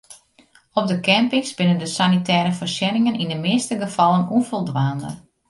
[0.73, 5.11] Op de campings binne de sanitêre foarsjenningen yn de measte gefallen ûnfoldwaande.